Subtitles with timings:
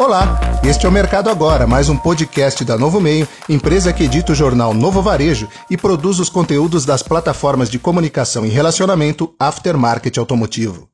[0.00, 4.30] Olá, este é o Mercado Agora, mais um podcast da Novo Meio, empresa que edita
[4.30, 10.16] o jornal Novo Varejo e produz os conteúdos das plataformas de comunicação e relacionamento Aftermarket
[10.16, 10.88] Automotivo.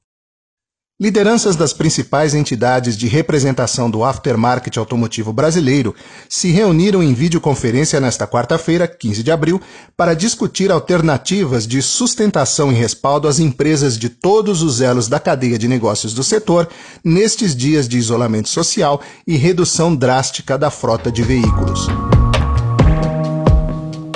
[1.00, 5.92] Lideranças das principais entidades de representação do aftermarket automotivo brasileiro
[6.28, 9.60] se reuniram em videoconferência nesta quarta-feira, 15 de abril,
[9.96, 15.58] para discutir alternativas de sustentação e respaldo às empresas de todos os elos da cadeia
[15.58, 16.68] de negócios do setor
[17.04, 21.88] nestes dias de isolamento social e redução drástica da frota de veículos.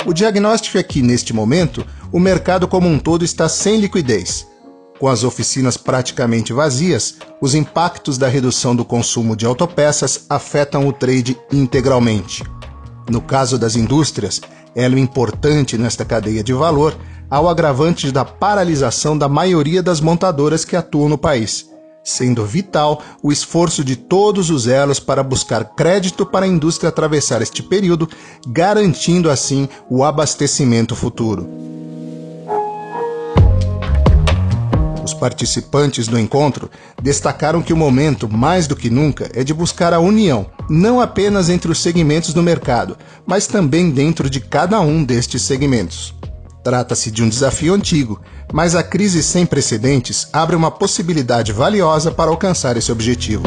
[0.05, 4.48] O diagnóstico é que, neste momento, o mercado como um todo está sem liquidez
[4.99, 10.93] com as oficinas praticamente vazias, os impactos da redução do consumo de autopeças afetam o
[10.93, 12.43] trade integralmente.
[13.09, 14.41] No caso das indústrias,
[14.75, 16.95] elo importante nesta cadeia de valor,
[17.29, 21.69] há o agravante da paralisação da maioria das montadoras que atuam no país,
[22.03, 27.41] sendo vital o esforço de todos os elos para buscar crédito para a indústria atravessar
[27.41, 28.09] este período,
[28.47, 31.78] garantindo assim o abastecimento futuro.
[35.19, 39.99] Participantes do encontro destacaram que o momento, mais do que nunca, é de buscar a
[39.99, 45.41] união, não apenas entre os segmentos do mercado, mas também dentro de cada um destes
[45.41, 46.15] segmentos.
[46.63, 52.31] Trata-se de um desafio antigo, mas a crise sem precedentes abre uma possibilidade valiosa para
[52.31, 53.43] alcançar esse objetivo.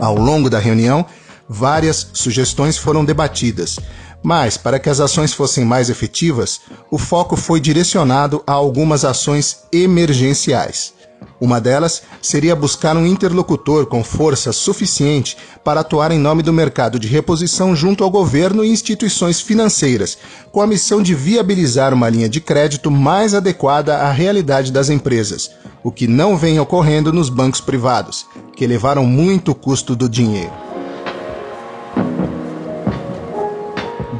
[0.00, 1.04] Ao longo da reunião,
[1.48, 3.78] várias sugestões foram debatidas,
[4.22, 9.64] mas, para que as ações fossem mais efetivas, o foco foi direcionado a algumas ações
[9.72, 10.92] emergenciais.
[11.40, 16.98] Uma delas seria buscar um interlocutor com força suficiente para atuar em nome do mercado
[16.98, 20.18] de reposição junto ao governo e instituições financeiras,
[20.52, 25.50] com a missão de viabilizar uma linha de crédito mais adequada à realidade das empresas,
[25.82, 30.69] o que não vem ocorrendo nos bancos privados, que elevaram muito o custo do dinheiro.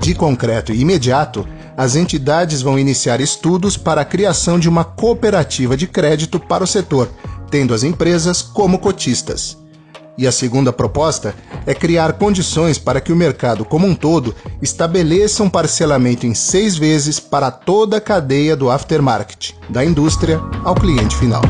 [0.00, 1.46] De concreto e imediato,
[1.76, 6.66] as entidades vão iniciar estudos para a criação de uma cooperativa de crédito para o
[6.66, 7.08] setor,
[7.50, 9.58] tendo as empresas como cotistas.
[10.16, 11.34] E a segunda proposta
[11.66, 16.76] é criar condições para que o mercado como um todo estabeleça um parcelamento em seis
[16.76, 21.42] vezes para toda a cadeia do aftermarket, da indústria ao cliente final.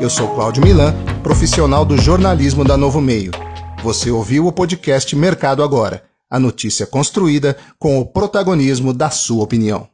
[0.00, 3.32] Eu sou Cláudio Milan, profissional do jornalismo da Novo Meio.
[3.82, 9.93] Você ouviu o podcast Mercado Agora a notícia construída com o protagonismo da sua opinião.